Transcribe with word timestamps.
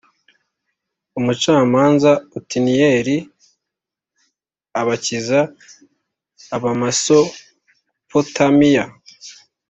Umucamanza 1.19 2.11
Otiniyeli 2.37 3.17
abakiza 4.79 5.39
Abamesopotamiya 6.55 8.83